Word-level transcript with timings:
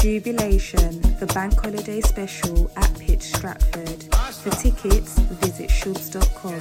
Jubilation, 0.00 1.02
the 1.20 1.26
bank 1.34 1.60
holiday 1.60 2.00
special 2.00 2.70
at 2.76 2.98
Pitch 2.98 3.20
Stratford. 3.20 4.02
For 4.42 4.50
tickets, 4.50 5.18
visit 5.18 5.68
shoobs.com. 5.68 6.58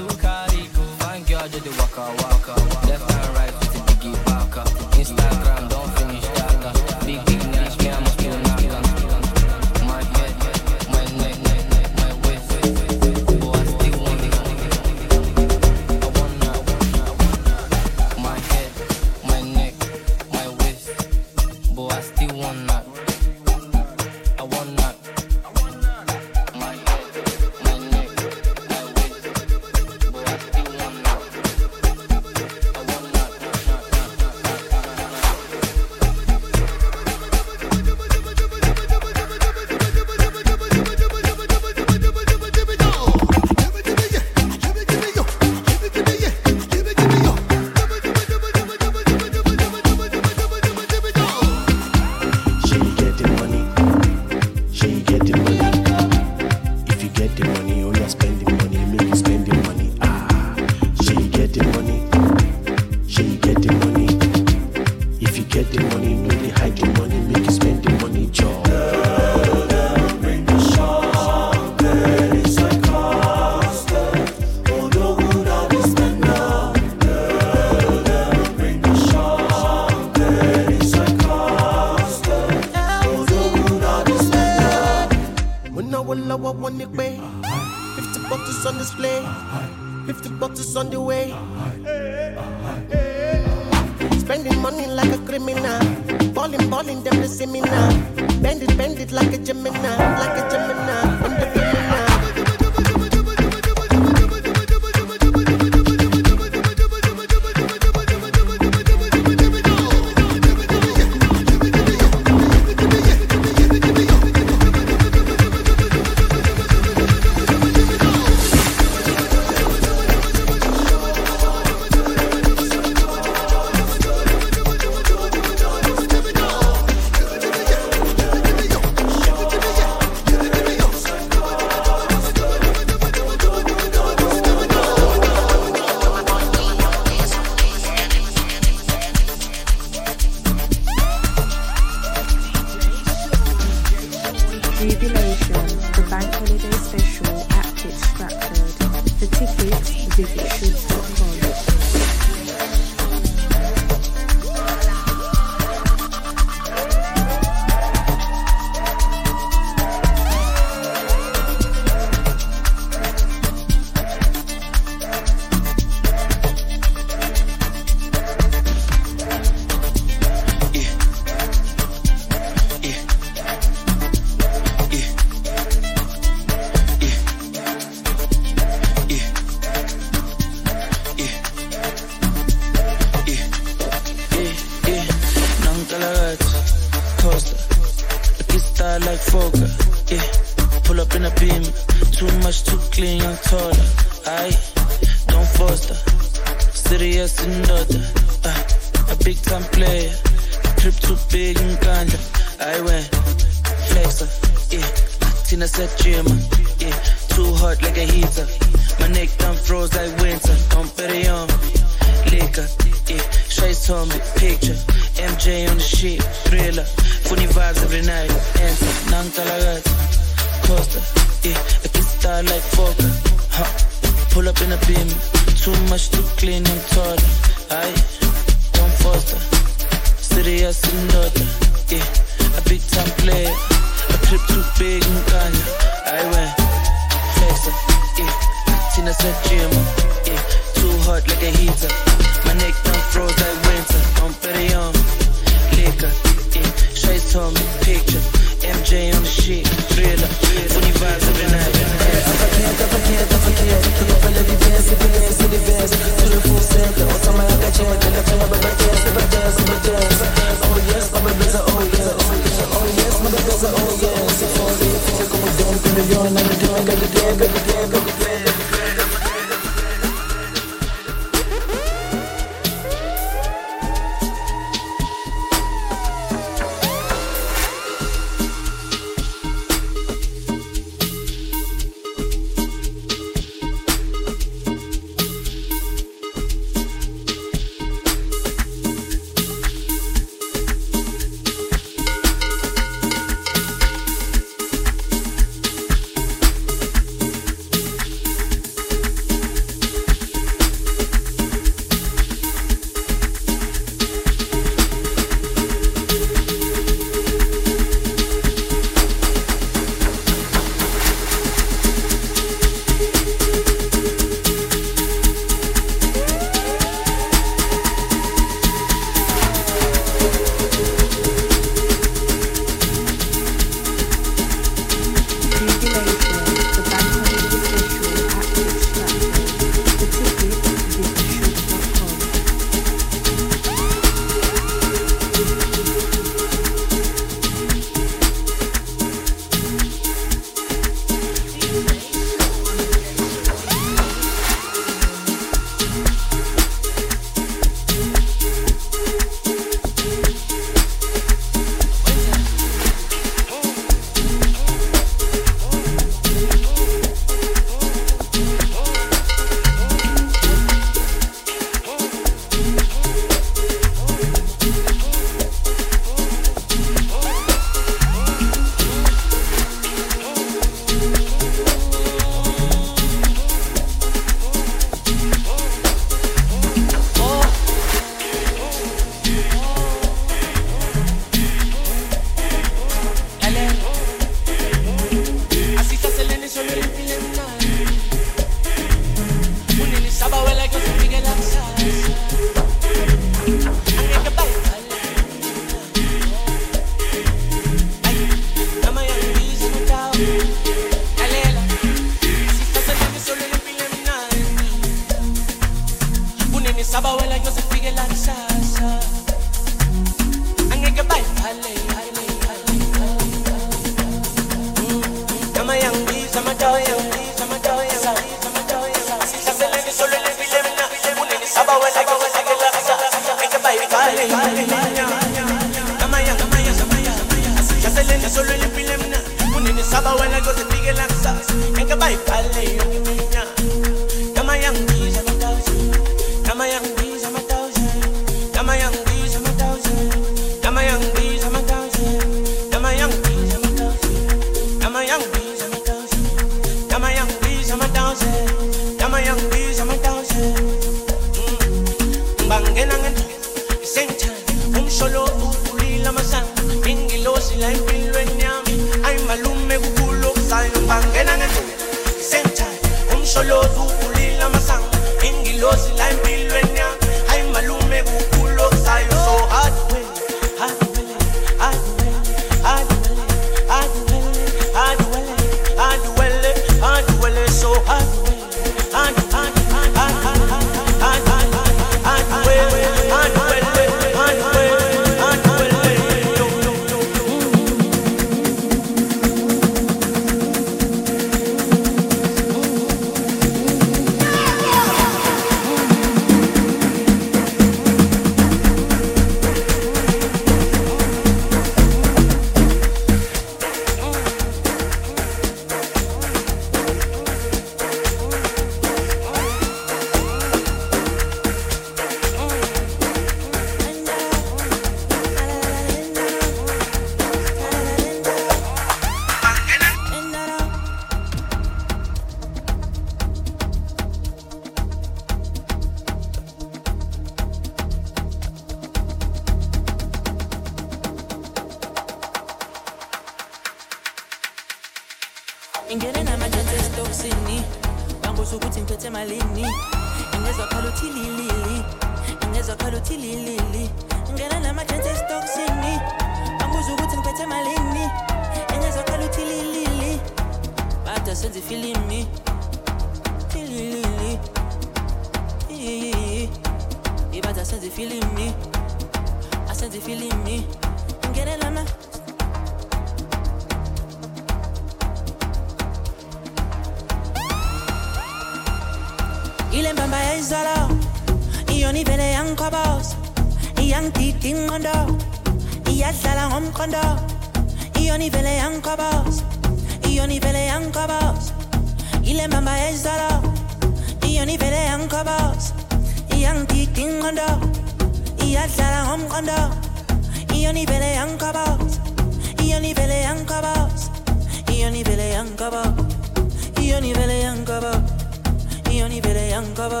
yankobo. 599.56 600.00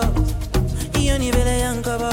Iyo 1.00 1.14
ni 1.18 1.30
vile 1.32 1.54
yankobo. 1.64 2.10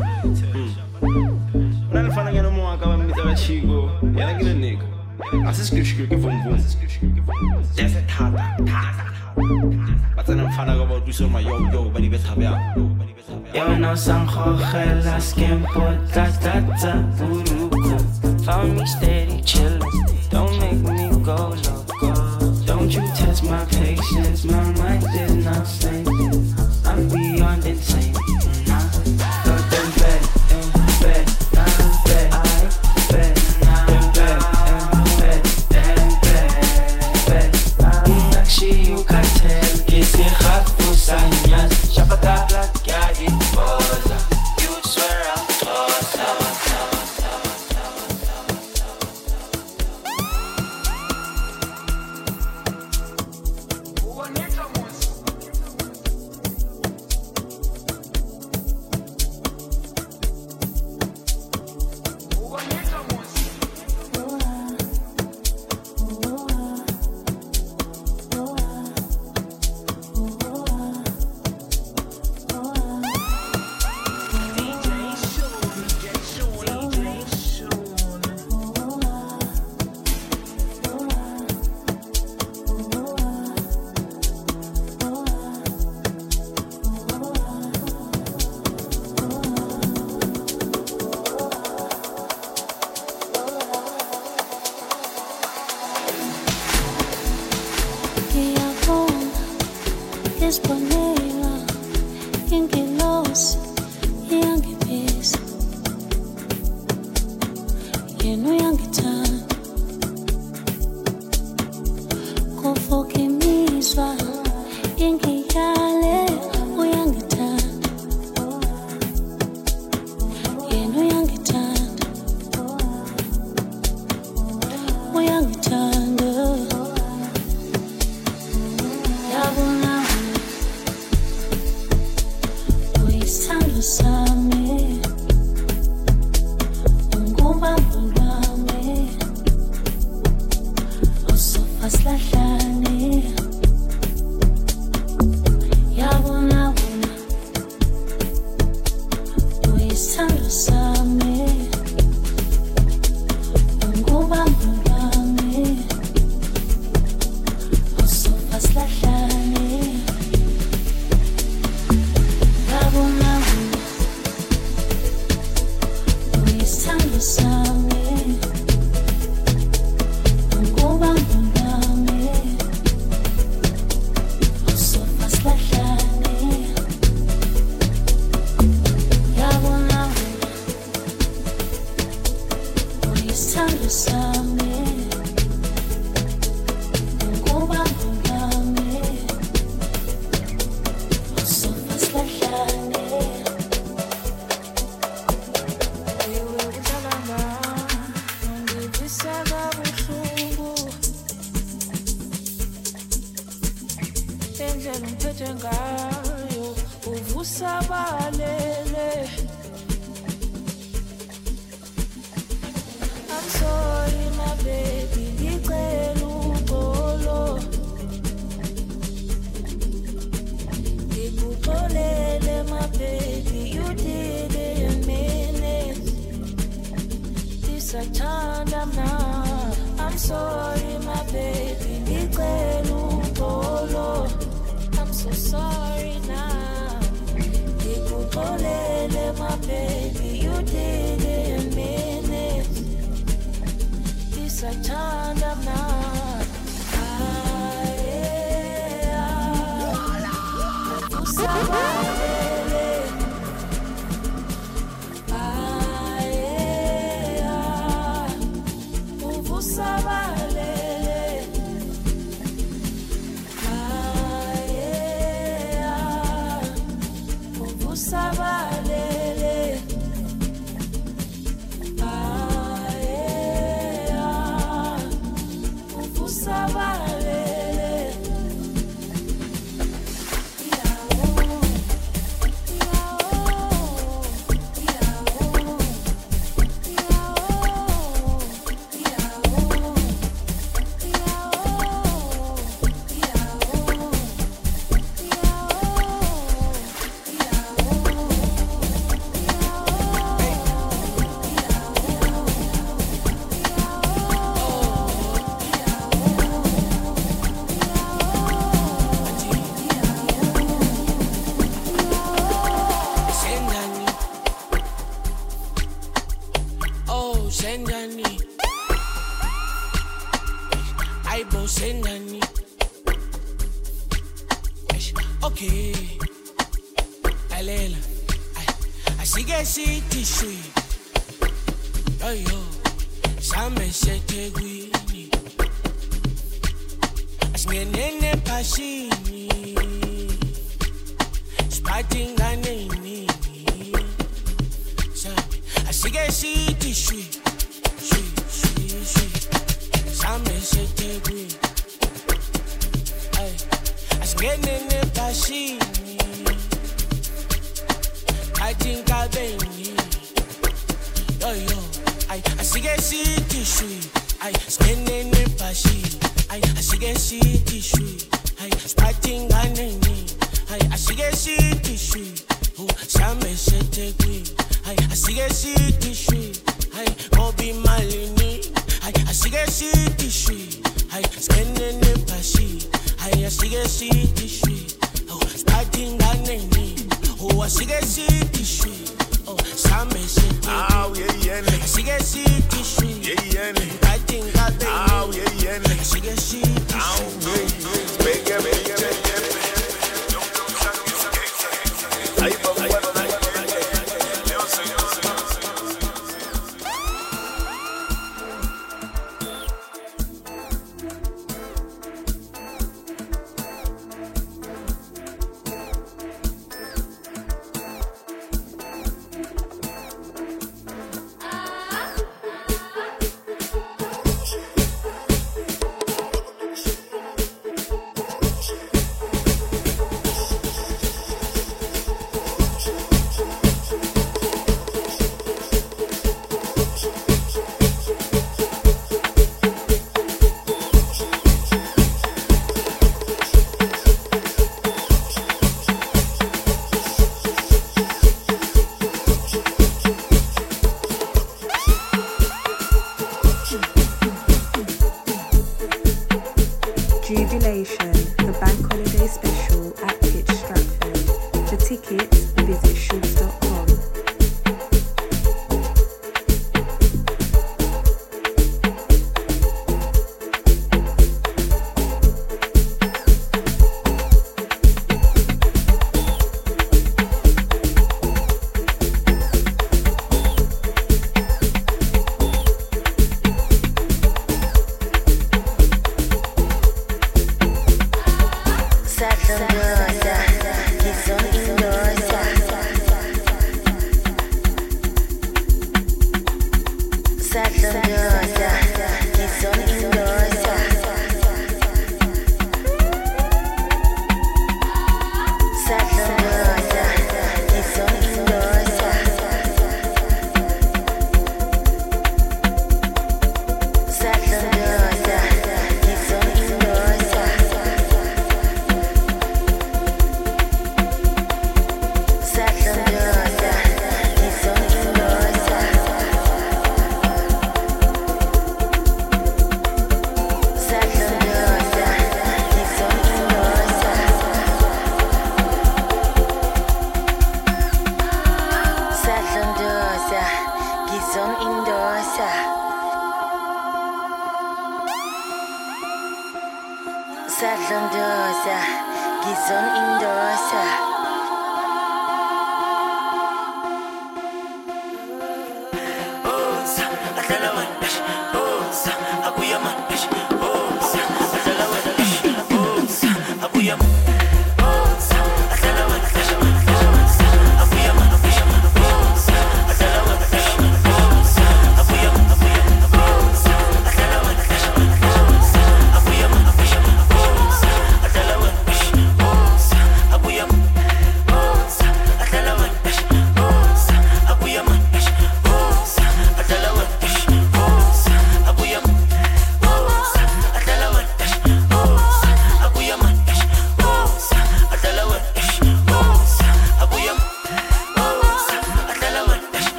When 1.92 2.06
I 2.06 2.14
find 2.14 2.28
again, 2.30 2.46
I'm 2.46 2.56
walking 2.56 2.88
tata, 7.76 8.34
tata. 8.66 9.04
But 10.16 10.26
then 10.26 10.40
I'm 10.40 10.50
yo 11.40 11.58
yo, 11.70 11.90
but 11.90 12.02
he 12.02 12.08
better 12.08 12.34
las 15.04 15.34
que 15.34 15.44
importa. 15.44 16.24
Found 18.44 18.76
me 18.76 18.86
steady, 18.86 19.42
chillin'. 19.42 19.80
Don't 20.30 20.58
make 20.58 20.80
me 20.80 21.10
go 21.22 21.54
loco. 21.54 22.12
Don't 22.66 22.90
you 22.90 23.02
test 23.14 23.44
my 23.44 23.64
patience, 23.66 24.44
my 24.44 24.63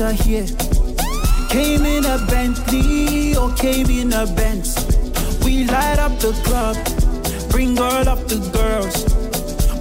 are 0.00 0.12
here. 0.12 0.46
Came 1.48 1.84
in 1.86 2.04
a 2.04 2.18
Bentley 2.26 3.36
or 3.36 3.52
came 3.54 3.88
in 3.88 4.12
a 4.12 4.26
Benz. 4.26 4.74
We 5.44 5.64
light 5.64 5.98
up 5.98 6.18
the 6.18 6.32
club, 6.44 6.76
bring 7.50 7.78
all 7.78 8.08
of 8.08 8.28
the 8.28 8.36
girls. 8.52 9.04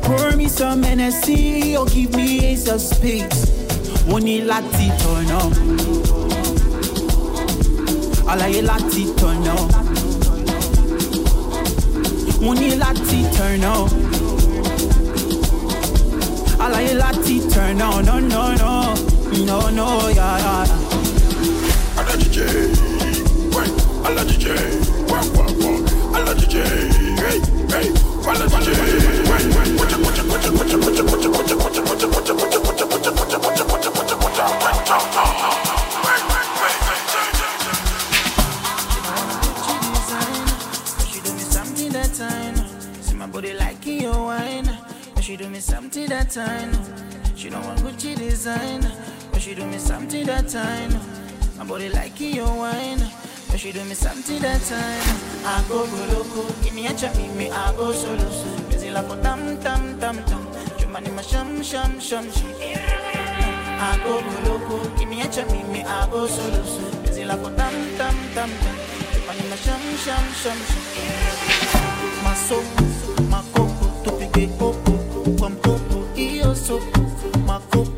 Pour 0.03 0.36
me 0.38 0.47
some 0.47 0.84
NSC 0.84 1.78
or 1.78 1.86
give 1.88 2.13
me 2.16 2.45
ace 2.45 2.68
of 2.68 2.82
spades. 2.82 3.51
Wọ́n 4.07 4.22
ní 4.24 4.41
láti 4.45 4.88
turn 5.01 5.32
up. 5.41 5.53
Àlàyé 8.32 8.61
láti 8.61 9.03
something 45.96 46.10
that 46.10 46.30
time. 46.30 46.72
She 47.38 47.50
don't 47.50 47.66
want 47.66 47.80
Gucci 47.80 48.18
design. 48.18 48.82
But 49.32 49.41
she 49.41 49.56
do 49.56 49.66
me 49.66 49.78
something 49.78 50.26
that 50.26 50.50
time. 50.50 50.91
My 51.58 51.64
body 51.64 51.88
like 51.88 52.20
your 52.20 52.54
wine. 52.54 53.00
But 53.50 53.62
she 53.62 53.72
do 53.72 53.82
me 53.86 53.93
something 53.93 54.41
that 54.41 54.62
time. 54.64 55.18
I 55.46 55.64
go 55.70 55.88
go 55.88 56.06
loco. 56.12 56.54
Give 56.64 56.74
me 56.74 56.88
a 56.88 56.93
chat, 56.93 57.16
me 57.38 57.50
I 57.50 57.72
go 57.78 57.93
solo. 57.93 58.28
Busy 58.70 58.91
like 58.91 59.06
a 59.10 59.16
tam 59.24 59.58
tam 59.62 59.98
tam 59.98 60.18
tam. 60.26 60.46
Jumani 60.78 61.16
ma 61.16 61.22
sham 61.22 61.64
sham 61.64 61.98
sham 62.02 62.30
sham. 62.30 62.52
I 62.60 63.98
go 64.04 64.20
go 64.20 64.52
loco. 64.52 64.98
Give 64.98 65.08
me 65.08 65.22
a 65.22 65.30
chat, 65.30 65.50
me 65.72 65.82
I 65.82 66.10
go 66.12 66.28
solo. 66.28 66.62
Busy 67.04 67.24
like 67.24 67.39
a 67.39 67.56
tam 67.56 67.74
tam 67.98 68.16
tam 68.36 68.50
tam. 68.52 68.76
Jumani 69.16 69.50
ma 69.50 69.56
sham 69.56 69.80
sham 70.04 70.26
sham 70.43 70.58
sham. 70.68 70.84
Masopo, 72.26 72.84
makopo, 73.30 73.86
tupige 74.04 74.48
popo, 74.58 74.66
kwa 74.66 74.74
mpopo, 74.74 74.84
iyo 76.66 77.95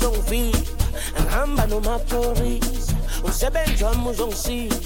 ozongivika 0.00 0.58
ngihamba 1.22 1.66
nomaphorisa 1.66 2.92
umsebenzi 3.24 3.84
wami 3.84 4.08
uzongisiza 4.08 4.76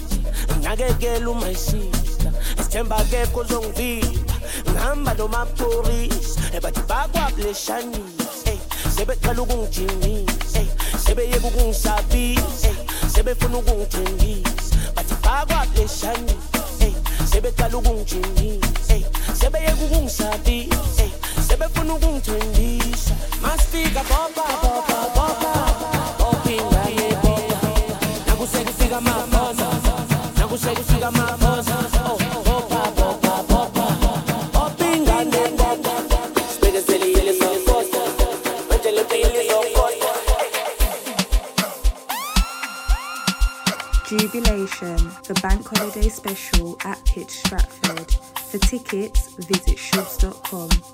nakekela 0.62 1.30
uma 1.30 1.50
isiza 1.50 2.32
sithemba 2.62 2.96
akekho 2.96 3.40
ozongivika 3.40 4.34
ngihamba 4.70 5.14
nomaphorisa 5.14 6.40
ebathi 6.56 6.80
eh, 6.80 6.86
bakwableshanisa 6.88 8.50
ey, 8.50 8.52
eh, 8.54 8.58
sebeqala 8.96 9.42
ukungijimisa 9.42 10.58
ey, 10.58 10.66
eh, 10.66 10.68
sebeyeka 11.06 11.46
ukungisabisa 11.46 12.70
sebefuna 13.14 13.58
ukungithembisa 13.58 14.76
bathi 14.96 15.14
bakwableshanisa 15.24 16.60
ey, 16.80 16.94
sebeqala 17.30 17.76
ukungijimisa 17.78 18.94
ey, 18.94 19.04
sebeyeka 19.40 19.84
ukungisabisa 19.84 21.04
maboza 31.10 31.74
oh 32.20 32.34
Jubilation, 44.06 44.96
the 45.26 45.34
bank 45.42 45.66
holiday 45.66 46.08
special 46.08 46.76
at 46.84 47.04
Pitch 47.04 47.30
Stratford. 47.30 48.12
For 48.50 48.58
tickets, 48.58 49.34
visit 49.34 49.76
shoobs.com. 49.76 50.93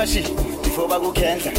bashile 0.00 0.28
before 0.62 0.88
bakukhenza. 0.88 1.50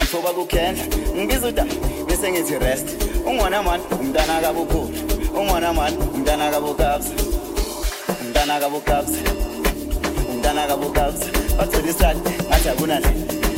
Before 0.00 0.22
bakukhenza. 0.22 0.82
Ngibiza 1.14 1.48
uda 1.48 1.64
bese 2.06 2.32
ngithi 2.32 2.58
rest. 2.58 2.86
Ungwana 3.26 3.62
mani 3.62 3.82
umntana 4.00 4.40
kabukhulu. 4.40 4.94
Ungwana 5.36 5.72
mani 5.72 5.96
umntana 6.14 6.50
kabukabza. 6.50 7.12
Umntana 8.20 8.60
kabukabza. 8.60 9.18
Umntana 10.30 10.66
kabukabza. 10.66 11.26
Bathola 11.58 11.90
isati 11.90 12.32
ngathi 12.48 12.68
akunale 12.68 13.08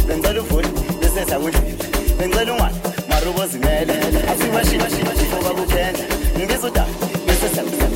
benzela 0.06 0.40
uvuli 0.40 0.68
bese 1.00 1.30
sakudlela 1.30 1.74
benzela 2.18 2.52
ungwana 2.52 2.76
marubo 3.08 3.46
zimele. 3.46 3.94
Asibashile 4.30 4.84
before 5.18 5.42
bakukhenza. 5.44 6.04
Ngibiza 6.36 6.66
uda 6.66 6.86
bese 7.26 7.48
sakudlela 7.54 7.88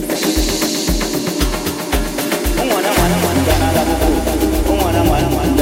ungwana 2.62 2.88
mani 2.98 3.14
umntana 3.26 3.66
kabukhulu. 3.74 4.33
Wanna 4.66 5.02
wanna 5.04 5.28
wanna 5.28 5.54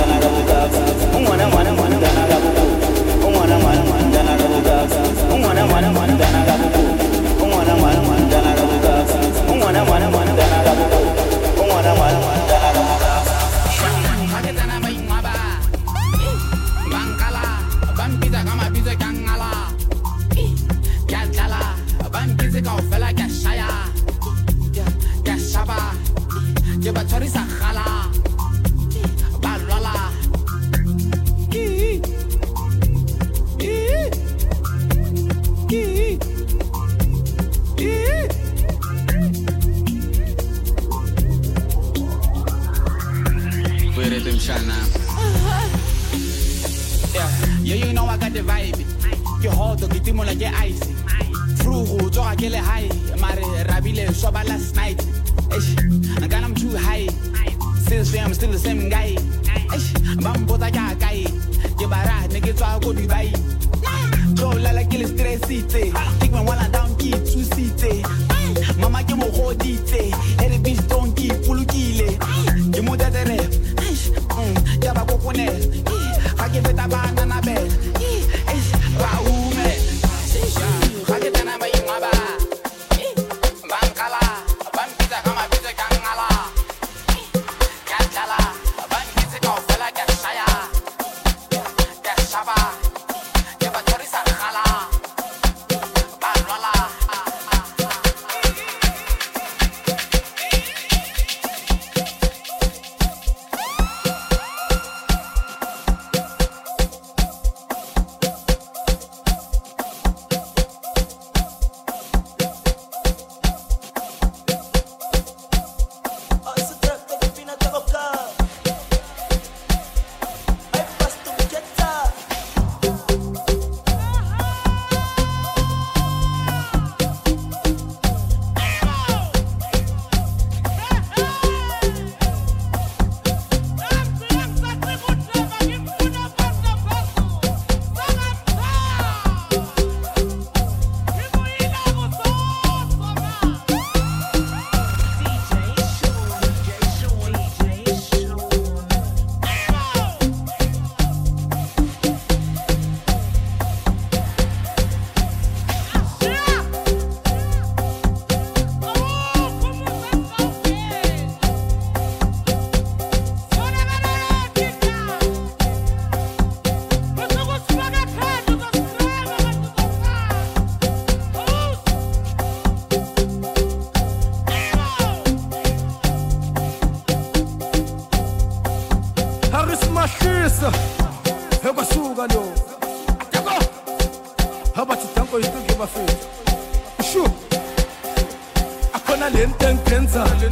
lento 189.35 189.69
engiyenzayo 189.69 190.51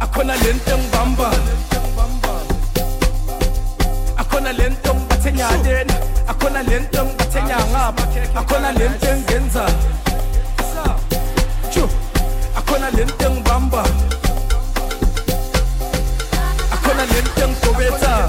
akhona 0.00 0.34
lento 0.36 0.70
engibambayo 0.74 1.54
akhona 4.16 4.52
lento 4.52 4.90
engibathe 4.90 5.28
enyakeni 5.28 5.94
akhona 6.28 6.62
lento 6.62 7.00
engibathe 7.00 7.38
enyangapha 7.38 8.04
akhona 8.40 8.72
lento 8.72 9.06
engiyenzayo 9.08 9.90
akhona 12.58 12.90
lento 12.96 13.24
engibambayo 13.26 13.94
akhona 16.74 17.04
lento 17.12 17.40
engidobethayo 17.44 18.28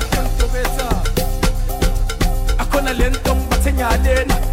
akhona 2.62 2.94
lento 2.94 3.32
engibathe 3.32 3.70
enyakeni 3.70 4.53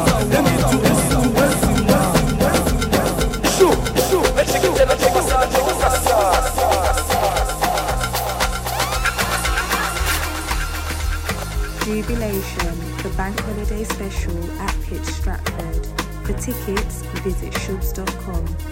Jubilation, 12.11 12.77
the 13.03 13.13
Bank 13.15 13.39
Holiday 13.39 13.85
Special 13.85 14.51
at 14.59 14.75
Pitch 14.83 15.01
Stratford. 15.01 15.85
For 16.25 16.33
tickets, 16.33 17.03
visit 17.23 17.53
shoobs.com. 17.53 18.70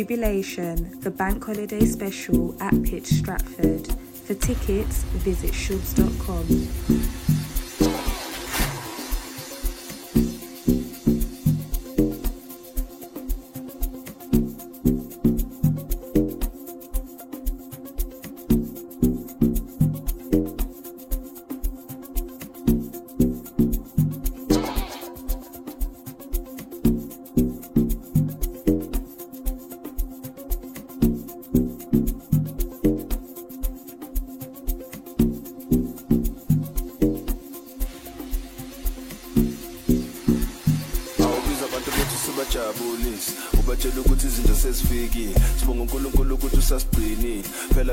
Jubilation, 0.00 0.98
the 1.00 1.10
bank 1.10 1.44
holiday 1.44 1.84
special 1.84 2.56
at 2.62 2.72
Pitch 2.84 3.04
Stratford. 3.04 3.86
For 4.24 4.32
tickets, 4.32 5.02
visit 5.20 5.50
shoobs.com. 5.52 7.19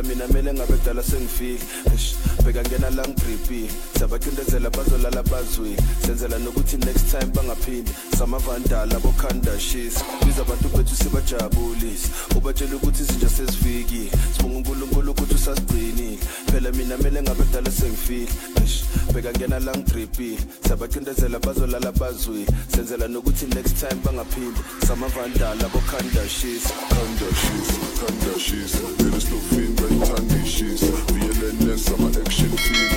mina 0.08 0.28
mele 0.28 0.54
ngabe 0.54 0.74
kudala 0.78 1.04
sengifile. 1.04 1.60
Eish, 1.92 2.16
bheka 2.44 2.62
ngena 2.64 2.90
la 2.90 3.08
ngigripile 3.08 3.70
siyabacindezela 3.98 4.70
bazolala 4.70 5.24
bazwile 5.24 5.78
senzela 6.06 6.38
nokuthi 6.40 6.78
next 6.78 7.12
time 7.12 7.32
bangaphindi 7.36 7.92
samavandala 8.18 9.00
bokhandashisa 9.00 10.02
biza 10.26 10.42
abantu 10.42 10.70
bethu 10.70 10.96
sibajabulise. 10.96 12.10
Ubatshela 12.36 12.76
ukuthi 12.76 13.04
izinto 13.04 13.30
sezifikile 13.30 14.12
sibonga 14.36 14.58
unkulunkulu 14.58 15.12
ukuthi 15.12 15.36
usasigcinile. 15.36 16.18
Phela 16.52 16.72
mina 16.72 16.98
mele 16.98 17.22
ngabe 17.22 17.44
kudala 17.44 17.72
sengifile. 17.72 18.57
Eish, 19.18 19.24
bheka 19.24 19.32
ngena 19.40 19.60
la 19.60 19.74
ngigripile 19.78 20.38
siyabacindezela 20.64 21.40
bazolala 21.40 21.92
bazwile 21.92 22.46
senzela 22.68 23.08
nokuthi 23.08 23.46
next 23.56 23.80
time 23.80 24.02
bangaphindi 24.04 24.60
samavandala 24.88 25.70
bokhandashisa 25.74 26.74
khandashisa 26.90 27.78
khandashisa 28.00 28.80
lelislovini 29.00 29.76
bayithandishisa 29.82 30.86
vlns 31.14 31.88
ama-action 31.88 32.58
figure 32.58 32.97